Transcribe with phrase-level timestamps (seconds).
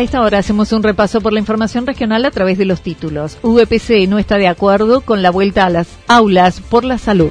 [0.00, 3.36] A esta hora hacemos un repaso por la información regional a través de los títulos.
[3.42, 7.30] VPC no está de acuerdo con la vuelta a las aulas por la salud.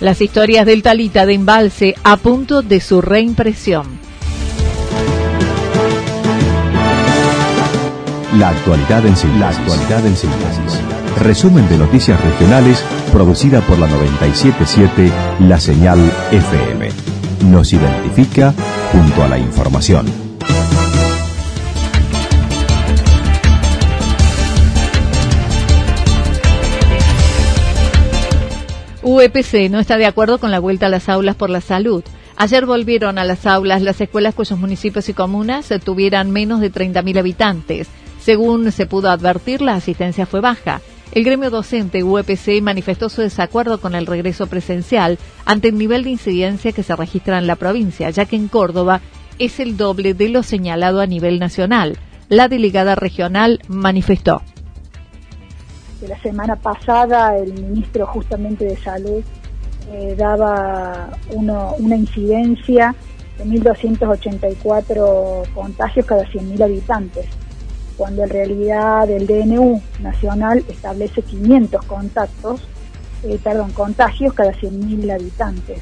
[0.00, 4.05] Las historias del Talita de Embalse a punto de su reimpresión.
[8.38, 9.40] La actualidad en síntesis.
[9.40, 10.80] La actualidad en síntesis.
[11.22, 15.10] Resumen de noticias regionales producida por la 977
[15.48, 15.98] La Señal
[16.30, 16.90] FM.
[17.50, 18.52] Nos identifica
[18.92, 20.04] junto a la información.
[29.02, 32.04] UEPC no está de acuerdo con la vuelta a las aulas por la salud.
[32.36, 37.18] Ayer volvieron a las aulas las escuelas cuyos municipios y comunas tuvieran menos de 30.000
[37.18, 37.88] habitantes.
[38.26, 40.80] Según se pudo advertir, la asistencia fue baja.
[41.12, 46.10] El gremio docente UEPC manifestó su desacuerdo con el regreso presencial ante el nivel de
[46.10, 49.00] incidencia que se registra en la provincia, ya que en Córdoba
[49.38, 51.98] es el doble de lo señalado a nivel nacional.
[52.28, 54.42] La delegada regional manifestó.
[56.08, 59.22] La semana pasada el ministro justamente de Salud
[59.92, 62.92] eh, daba una incidencia
[63.38, 67.26] de 1.284 contagios cada 100.000 habitantes
[67.96, 72.60] cuando en realidad el DNU nacional establece 500 contactos,
[73.22, 75.80] eh, perdón, contagios cada 100.000 habitantes.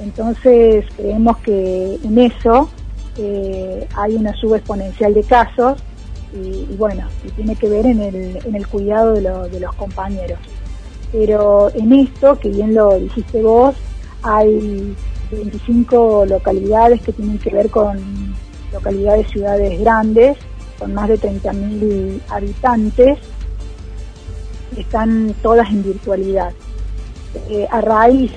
[0.00, 2.70] Entonces creemos que en eso
[3.18, 5.82] eh, hay una suba exponencial de casos
[6.34, 10.38] y, bueno, y tiene que ver en el, en el cuidado de, de los compañeros.
[11.10, 13.74] Pero en esto, que bien lo dijiste vos,
[14.22, 14.94] hay
[15.30, 17.98] 25 localidades que tienen que ver con
[18.72, 20.38] localidades, ciudades grandes,
[20.78, 23.18] con más de 30.000 habitantes,
[24.76, 26.52] están todas en virtualidad.
[27.48, 28.30] Eh, a raíz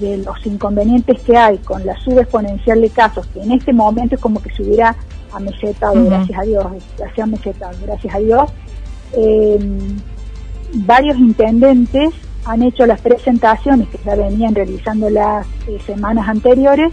[0.00, 4.20] de los inconvenientes que hay con la subexponencial de casos, que en este momento es
[4.20, 4.96] como que se hubiera
[5.32, 6.66] amesetado, gracias a Dios,
[7.14, 8.50] se amesetado, gracias a Dios,
[9.12, 9.96] em,
[10.74, 12.10] varios intendentes
[12.44, 16.92] han hecho las presentaciones que ya venían realizando las eh, semanas anteriores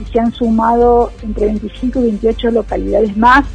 [0.00, 3.46] y se han sumado entre 25 y 28 localidades más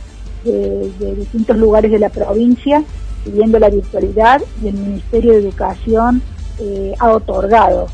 [0.51, 2.83] de, distintos lugares de la provincia
[3.23, 6.21] pidiendo la virtualidad y el Ministerio de Educación
[6.59, 7.87] eh, ha otorgado.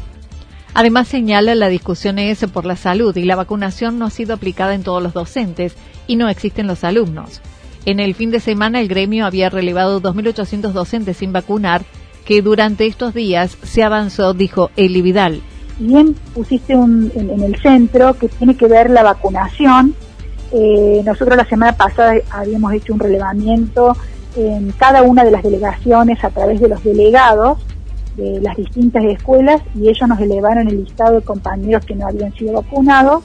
[0.74, 4.74] Además señala la discusión es por la salud y la vacunación no ha sido aplicada
[4.74, 5.76] en todos los docentes
[6.08, 7.42] y no existen los alumnos.
[7.86, 11.84] En el fin de semana el gremio había relevado 2.800 docentes sin vacunar
[12.26, 15.42] que durante estos días se avanzó, dijo Eli Vidal.
[15.80, 19.96] Bien, pusiste un, en el centro que tiene que ver la vacunación
[20.54, 23.96] eh, nosotros la semana pasada habíamos hecho un relevamiento
[24.36, 27.60] en cada una de las delegaciones a través de los delegados
[28.16, 32.34] de las distintas escuelas y ellos nos elevaron el listado de compañeros que no habían
[32.34, 33.24] sido vacunados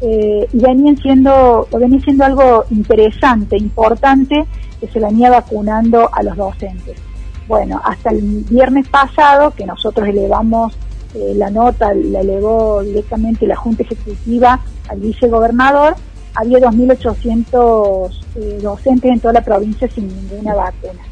[0.00, 4.44] eh, y venían siendo, venía siendo algo interesante, importante,
[4.80, 6.96] que se venía vacunando a los docentes.
[7.48, 10.76] Bueno, hasta el viernes pasado, que nosotros elevamos
[11.14, 15.94] eh, la nota, la elevó directamente la Junta Ejecutiva al vicegobernador,
[16.36, 21.02] había 2.800 eh, docentes en toda la provincia sin ninguna vacuna.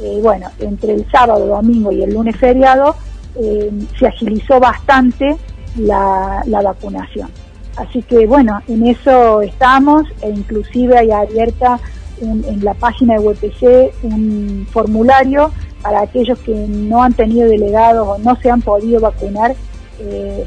[0.00, 2.94] Eh, bueno, entre el sábado, domingo y el lunes feriado
[3.36, 5.36] eh, se agilizó bastante
[5.76, 7.28] la, vacunación.
[7.76, 11.80] Así que bueno, en eso estamos e inclusive hay abierta
[12.20, 15.50] en la página de WPC un formulario
[15.82, 19.56] para aquellos que no han tenido delegados o no se han podido vacunar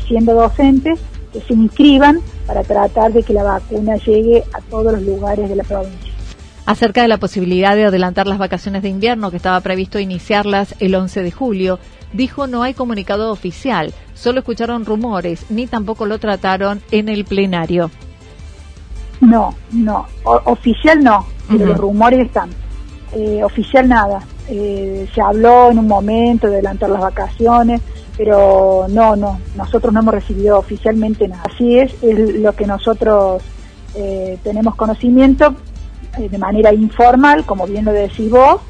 [0.08, 1.00] siendo docentes,
[1.36, 5.56] que se inscriban para tratar de que la vacuna llegue a todos los lugares de
[5.58, 6.14] la provincia.
[6.66, 10.96] Acerca de la posibilidad de adelantar las vacaciones de invierno que estaba previsto iniciarlas el
[10.96, 11.80] 11 de julio,
[12.14, 17.92] dijo no hay comunicado oficial, solo escucharon rumores, ni tampoco lo trataron en el plenario.
[19.20, 22.50] No, no, oficial no, pero los rumores están.
[23.14, 24.22] Eh, oficial nada.
[24.48, 27.82] Eh, se habló en un momento de adelantar las vacaciones,
[28.18, 31.44] pero no, no, nosotros no hemos recibido oficialmente nada.
[31.52, 33.44] Así es, es lo que nosotros
[33.96, 35.56] eh, tenemos conocimiento
[36.18, 38.62] de manera informal, como bien lo decís vos,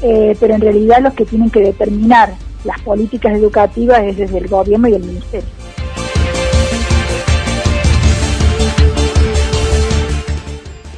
[0.00, 2.34] pero en realidad los que tienen que determinar
[2.64, 5.48] las políticas educativas es desde el gobierno y el ministerio.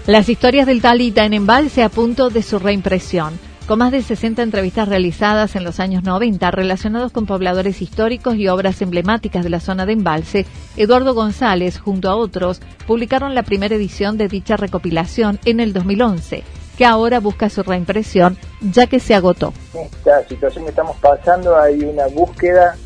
[0.07, 3.46] Las historias del Talita en Embalse a punto de su reimpresión.
[3.67, 8.47] Con más de 60 entrevistas realizadas en los años 90 relacionados con pobladores históricos y
[8.47, 10.47] obras emblemáticas de la zona de Embalse,
[10.77, 16.45] Eduardo González, junto a otros, publicaron la primera edición de dicha recopilación en el 2011
[16.79, 19.53] que ahora busca su reimpresión ya que se agotó.
[19.75, 22.77] Esta situación que estamos pasando hay una búsqueda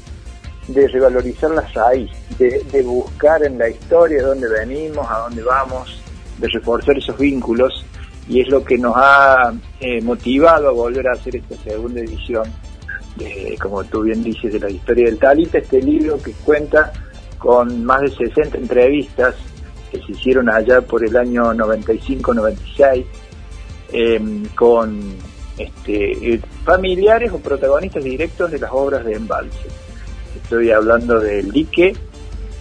[0.69, 6.00] de revalorizar la raíz, de, buscar en la historia de dónde venimos, a dónde vamos,
[6.38, 7.69] de reforzar esos vínculos
[8.31, 12.44] y es lo que nos ha eh, motivado a volver a hacer esta segunda edición,
[13.17, 16.91] de, como tú bien dices, de la historia del Talita, este libro que cuenta
[17.37, 19.35] con más de 60 entrevistas
[19.91, 23.05] que se hicieron allá por el año 95-96
[23.93, 25.00] Em, con
[25.59, 29.67] este, eh, familiares o protagonistas directos de las obras de embalse.
[30.37, 31.97] Estoy hablando del dique,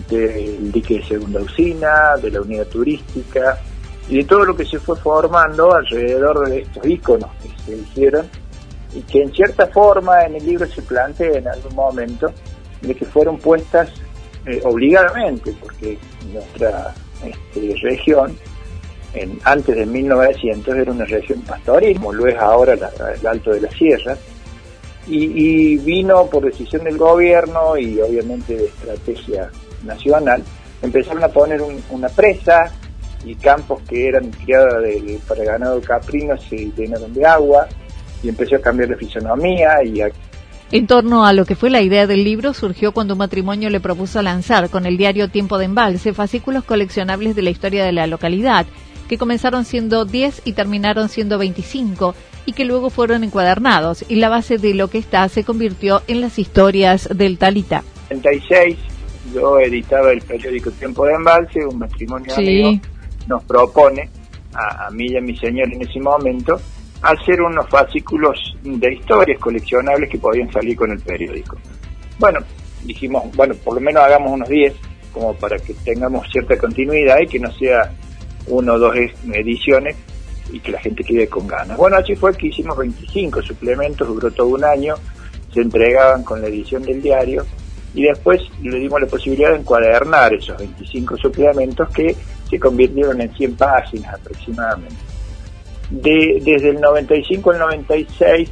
[0.10, 3.60] del dique de segunda usina, de la unidad turística
[4.10, 8.28] y de todo lo que se fue formando alrededor de estos iconos que se hicieron
[8.94, 12.32] y que en cierta forma en el libro se plantea en algún momento
[12.82, 13.90] de que fueron puestas
[14.46, 16.00] eh, obligadamente, porque
[16.34, 18.36] nuestra este, región
[19.44, 24.16] antes de 1900 era una región pastorismo, lo es ahora el Alto de la Sierra,
[25.08, 29.50] y, vino por decisión del gobierno y obviamente de estrategia
[29.84, 30.44] nacional,
[30.84, 31.60] empezaron a poner
[31.90, 32.72] una presa
[33.26, 34.84] y campos que eran criados
[35.28, 37.68] para ganado caprino se llenaron de agua
[38.24, 40.02] y empezó a cambiar la fisonomía y
[40.72, 43.80] En torno a lo que fue la idea del libro surgió cuando un matrimonio le
[43.80, 48.08] propuso lanzar con el diario Tiempo de Embalse fascículos coleccionables de la historia de la
[48.08, 48.66] localidad
[49.08, 52.14] que comenzaron siendo 10 y terminaron siendo 25
[52.46, 56.22] y que luego fueron encuadernados y la base de lo que está se convirtió en
[56.22, 57.84] las historias del Talita.
[58.10, 58.78] En 36
[59.34, 62.80] yo editaba el periódico Tiempo de Embalse, un matrimonio amigo
[63.30, 64.10] nos propone
[64.54, 66.60] a, mí y a mi señor en ese momento
[67.02, 71.58] hacer unos fascículos de historias coleccionables que podían salir con el periódico.
[72.18, 72.40] Bueno,
[72.84, 74.74] dijimos, bueno, por lo menos hagamos unos 10
[75.14, 77.92] como para que tengamos cierta continuidad y que no sea
[78.48, 79.96] uno o dos ediciones
[80.52, 81.78] y que la gente quede con ganas.
[81.78, 84.96] Bueno, así fue que hicimos 25 suplementos, duró todo un año,
[85.54, 87.46] se entregaban con la edición del diario
[87.94, 92.16] y después le dimos la posibilidad de encuadernar esos 25 suplementos que
[92.50, 94.98] se convirtieron en 100 páginas aproximadamente.
[95.90, 98.50] De, desde el 95 al 96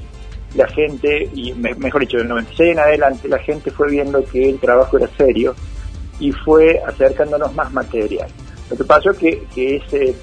[0.56, 4.60] la gente, y mejor dicho, del 96 en adelante, la gente fue viendo que el
[4.60, 5.56] trabajo era serio
[6.20, 8.28] y fue acercándonos más material.
[8.70, 10.16] Lo que pasó es que, que ese,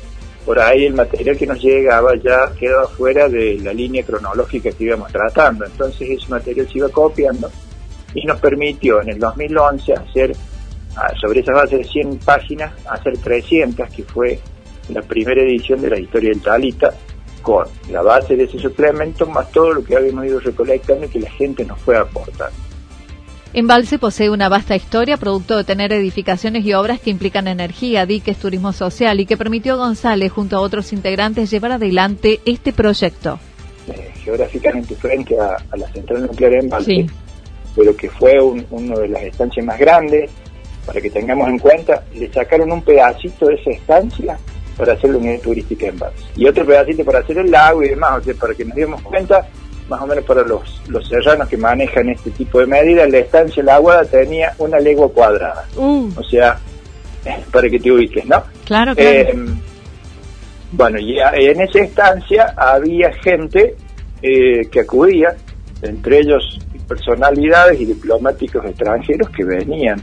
[0.45, 4.85] por ahí el material que nos llegaba ya quedaba fuera de la línea cronológica que
[4.85, 5.65] íbamos tratando.
[5.65, 7.51] Entonces ese material se iba copiando
[8.15, 10.37] y nos permitió en el 2011 hacer,
[11.21, 14.39] sobre esa base de 100 páginas, hacer 300, que fue
[14.89, 16.95] la primera edición de la historia del Talita,
[17.43, 21.21] con la base de ese suplemento más todo lo que habíamos ido recolectando y que
[21.21, 22.57] la gente nos fue aportando.
[23.53, 28.37] Embalse posee una vasta historia, producto de tener edificaciones y obras que implican energía, diques,
[28.37, 33.39] turismo social y que permitió a González, junto a otros integrantes, llevar adelante este proyecto.
[33.87, 37.07] Eh, geográficamente frente a, la central nuclear de Embalse,
[37.77, 40.33] pero que fue una de las estancias más grandes,
[40.87, 44.39] para que tengamos en cuenta, le sacaron un pedacito de esa estancia
[44.77, 46.25] para hacer la unidad turística en Embalse.
[46.37, 49.03] Y otro pedacito para hacer el lago y demás, o sea, para que nos diéramos
[49.03, 49.47] cuenta
[49.89, 53.63] más o menos para los, los serranos que manejan este tipo de medidas, la estancia
[53.63, 55.67] La Aguada tenía una legua cuadrada.
[55.77, 56.09] Uh.
[56.17, 56.59] O sea,
[57.53, 58.43] para que te ubiques, ¿no?
[58.65, 58.97] Claro, claro.
[58.97, 59.35] Eh,
[60.73, 63.77] bueno, y en esa estancia había gente
[64.23, 65.37] eh, que acudía,
[65.83, 70.03] entre ellos personalidades y diplomáticos extranjeros que venían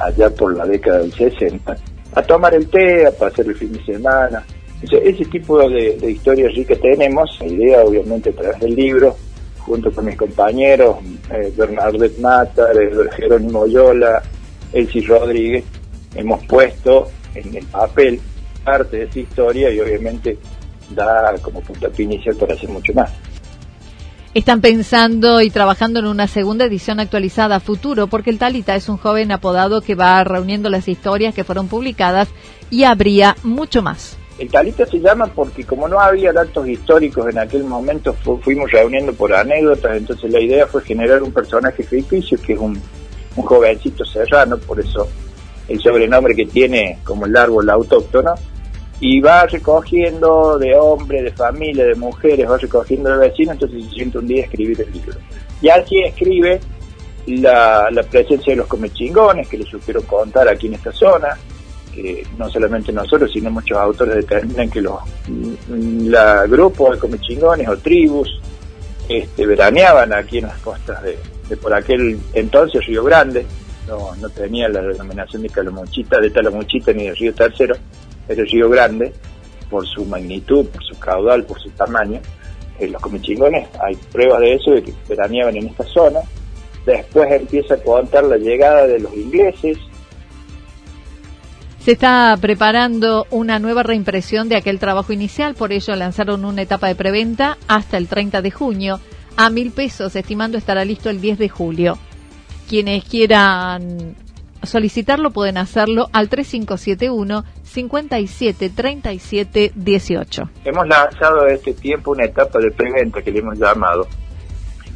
[0.00, 1.76] allá por la década del 60
[2.14, 4.44] a tomar el té, a pasar el fin de semana,
[4.82, 9.16] ese, tipo de, historias ricas tenemos, la idea obviamente a través del libro,
[9.58, 10.96] junto con mis compañeros,
[11.30, 12.74] eh, Bernardet Matar,
[13.16, 14.22] Jerónimo Yola,
[14.72, 15.64] Elsie Rodríguez,
[16.14, 18.20] hemos puesto en el papel
[18.64, 20.38] parte de esa historia y obviamente
[20.90, 23.10] da como puntapié inicial para hacer mucho más.
[24.32, 28.96] Están pensando y trabajando en una segunda edición actualizada futuro porque el Talita es un
[28.96, 32.28] joven apodado que va reuniendo las historias que fueron publicadas
[32.70, 34.16] y habría mucho más.
[34.38, 39.12] El Talita se llama porque como no había datos históricos en aquel momento, fuimos reuniendo
[39.14, 42.80] por anécdotas, entonces la idea fue generar un personaje ficticio que es un,
[43.34, 45.08] un jovencito serrano, por eso
[45.66, 48.34] el sobrenombre que tiene como el árbol autóctono,
[49.00, 53.90] y va recogiendo de hombres, de familia, de mujeres, va recogiendo de vecinos, entonces se
[53.90, 55.18] siente un día a escribir el libro.
[55.62, 56.60] Y así escribe
[57.26, 61.36] la, presencia de los comechingones que le supieron contar aquí en esta zona,
[61.94, 65.00] que no solamente nosotros, sino muchos autores determinan que los
[66.04, 68.40] la grupos de comechingones o tribus
[69.08, 73.44] este, veraneaban aquí en las costas de, de por aquel entonces Río Grande,
[73.88, 77.74] no, no tenía la denominación de Calamuchita, de Talamuchita ni de Río Tercero,
[78.38, 79.12] el río Grande,
[79.68, 82.20] por su magnitud, por su caudal, por su tamaño.
[82.78, 86.20] Eh, los comichingones, hay pruebas de eso, de que veraneaban en esta zona.
[86.86, 89.78] Después empieza a contar la llegada de los ingleses.
[91.80, 96.88] Se está preparando una nueva reimpresión de aquel trabajo inicial, por ello lanzaron una etapa
[96.88, 99.00] de preventa hasta el 30 de junio
[99.36, 101.98] a mil pesos, estimando estará listo el 10 de julio.
[102.68, 104.14] Quienes quieran
[104.62, 110.50] solicitarlo pueden hacerlo al 3571 57 37 18.
[110.64, 114.06] Hemos lanzado este tiempo una etapa de preventa que le hemos llamado,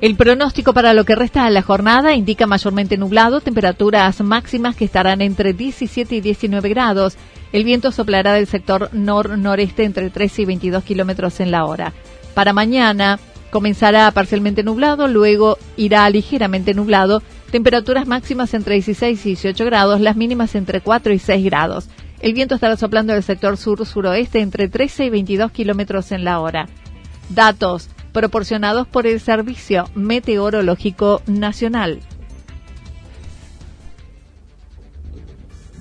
[0.00, 4.86] El pronóstico para lo que resta de la jornada indica mayormente nublado, temperaturas máximas que
[4.86, 7.16] estarán entre 17 y 19 grados.
[7.52, 11.92] El viento soplará del sector nor-noreste entre 13 y 22 kilómetros en la hora.
[12.32, 13.18] Para mañana
[13.50, 20.16] comenzará parcialmente nublado, luego irá ligeramente nublado Temperaturas máximas entre 16 y 18 grados, las
[20.16, 21.88] mínimas entre 4 y 6 grados.
[22.20, 26.68] El viento estará soplando del sector sur-suroeste entre 13 y 22 kilómetros en la hora.
[27.28, 32.00] Datos proporcionados por el Servicio Meteorológico Nacional.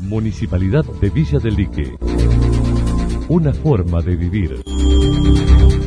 [0.02, 1.96] Municipalidad de Villa del Lique.
[3.28, 4.64] Una forma de vivir.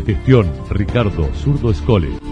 [0.06, 2.31] Gestión Ricardo Zurdo Escole.